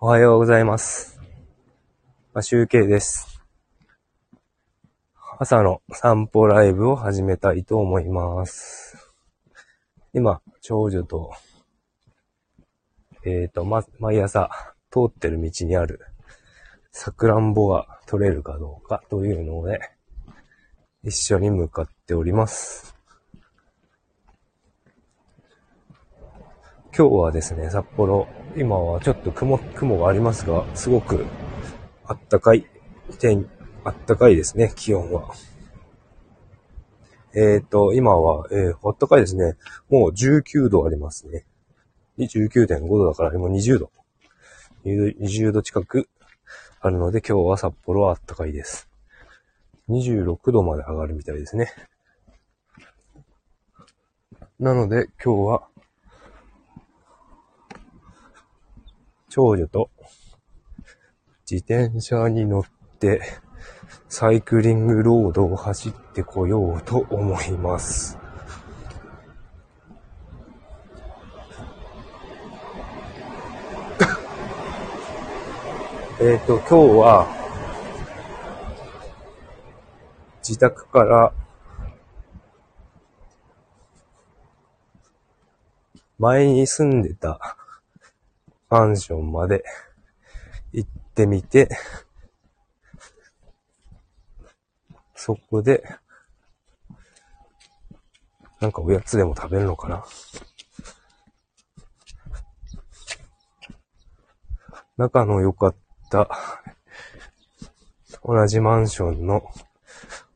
[0.00, 1.18] おはようございます。
[2.32, 3.42] まあ、集計です。
[5.40, 9.12] 朝の散歩ライブを始めたいと思います。
[10.14, 11.32] 今、長女と、
[13.24, 14.48] えっ、と、ま、毎朝
[14.92, 15.98] 通ってる道にある
[16.92, 19.80] さくらんぼが取れるかどうかというので、
[21.02, 22.97] 一緒に向かっております。
[26.98, 28.26] 今日はですね、札幌、
[28.56, 31.26] 今はちょっと雲、雲がありますが、すごく
[32.04, 32.66] あったかい
[33.20, 33.48] 天、
[33.84, 35.32] あったかいですね、気温は。
[37.36, 39.56] えっ、と、今は、えー、あったかいですね。
[39.88, 41.46] もう19度ありますね。
[42.18, 43.92] 19.5度だから、もう20度。
[44.84, 46.08] 20度近く
[46.80, 48.88] あるので、今日は札幌はあったかいです。
[49.88, 51.72] 26度まで上がるみたいですね。
[54.58, 55.68] なので、今日は、
[59.28, 59.90] 長女と
[61.50, 62.64] 自転車に乗っ
[62.98, 63.20] て
[64.08, 68.16] サイクリングロードを走ってこようと思います。
[76.20, 77.26] えっと、今日は
[80.42, 81.32] 自宅から
[86.18, 87.58] 前に住んでた
[88.70, 89.64] マンションまで
[90.72, 91.68] 行ってみて、
[95.14, 95.82] そこで、
[98.60, 100.04] なんかおやつでも食べるのかな？
[104.96, 105.76] 仲の良かっ
[106.10, 106.28] た、
[108.24, 109.42] 同じマンションの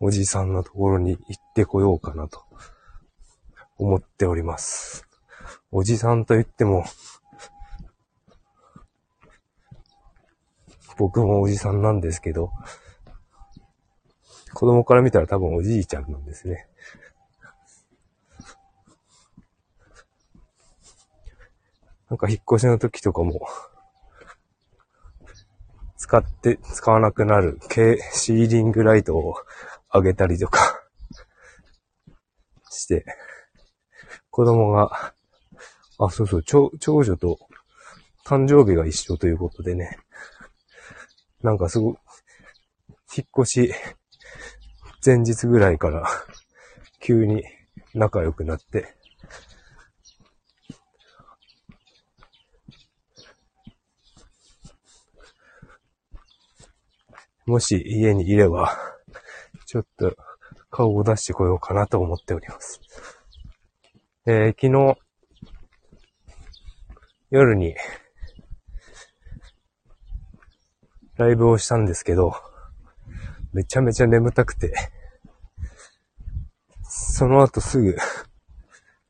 [0.00, 2.42] おじさんのところに行ってこようかなと
[3.78, 5.06] 思っております。
[5.70, 6.84] おじさんと言っても、
[10.96, 12.50] 僕もおじさんなんですけど、
[14.54, 16.66] 子供から見たら多分おじいちゃんなんですね。
[22.08, 23.46] なんか引っ越しの時とかも、
[25.96, 29.34] 使って、使わなくなる軽シーリングライトを
[29.88, 30.82] あげたりとか
[32.70, 33.04] して、
[34.30, 35.12] 子供が、
[35.98, 37.38] あ、そうそう、長女と
[38.24, 39.98] 誕生日が一緒ということでね、
[41.46, 41.90] なんかすご、
[43.16, 43.72] 引っ越し
[45.04, 46.04] 前日ぐらいから
[46.98, 47.44] 急に
[47.94, 48.96] 仲良くなって、
[57.46, 58.76] もし家にいれば、
[59.66, 60.16] ちょっと
[60.68, 62.80] 顔を出してこようかなと思っております。
[64.26, 64.98] えー昨日、
[67.30, 67.76] 夜に
[71.16, 72.34] ライブをしたんですけど、
[73.52, 74.74] めちゃめちゃ眠たくて、
[76.82, 77.96] その後すぐ、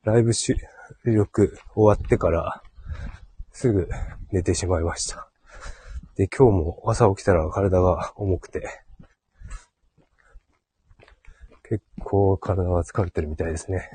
[0.03, 0.55] ライブ収
[1.03, 2.63] 録終わってから、
[3.51, 3.89] すぐ
[4.31, 5.29] 寝てしまいました。
[6.15, 8.69] で、今日も朝起きたら体が重くて、
[11.63, 13.89] 結構体が疲れてるみたいですね。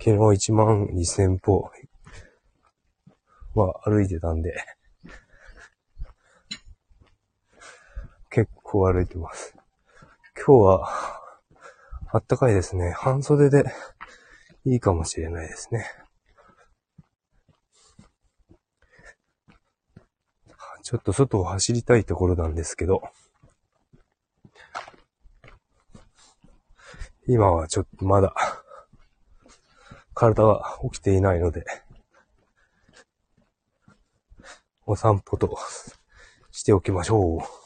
[0.00, 1.70] 昨日1万2000歩
[3.54, 4.56] は歩いてたんで、
[8.80, 9.54] 歩いてます。
[10.36, 10.88] 今日は、
[12.14, 12.90] あったかいですね。
[12.92, 13.64] 半袖で
[14.64, 15.86] いいかもしれないですね。
[20.82, 23.02] ちょっと外を走りたいところなんですけど、
[27.28, 28.34] 今はちょっとまだ、
[30.12, 31.64] 体が起きていないので、
[34.86, 35.56] お散歩と
[36.50, 37.61] しておきましょう。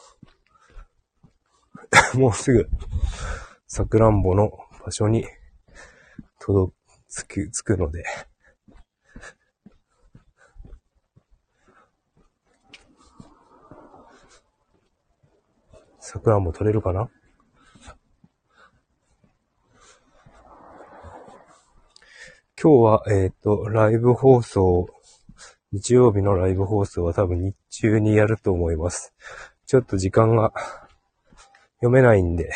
[2.15, 2.69] もうすぐ、
[3.67, 4.51] さくらんぼの
[4.85, 5.27] 場所に
[6.39, 6.75] 届
[7.09, 8.05] つく、つくので、
[16.01, 17.11] さくらんぼ取れるかな？
[22.59, 24.89] 今日は、えっ、と、ライブ放送、
[25.73, 29.15] 日曜日のライブ放送は多分日中にやると思います。
[29.67, 30.53] ちょっと時間が
[31.77, 32.53] 読めないんで、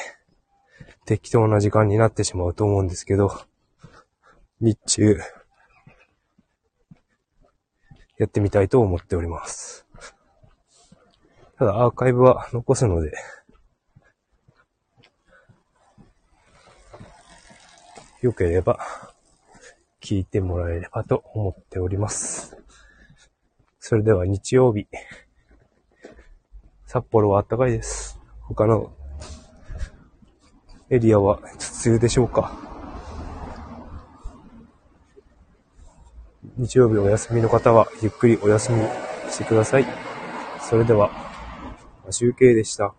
[1.04, 3.30] 適当な時間になってしまうと思うんですけど、
[4.60, 5.18] 日中、
[8.16, 9.86] やってみたいと思っております。
[11.58, 13.12] ただアーカイブは残すので、
[18.22, 18.78] よければ
[20.02, 22.56] 聞いてもらえればと思っております。
[23.78, 24.86] それでは日曜日、
[26.86, 28.18] 札幌は暖かいです。
[28.42, 28.94] 他の
[30.92, 31.50] エリアは梅
[31.86, 32.52] 雨でしょうか？
[36.56, 38.82] 日曜日お休みの方はゆっくりお休み
[39.30, 39.86] してください。
[40.60, 41.12] それでは、
[42.10, 42.92] 集計でした。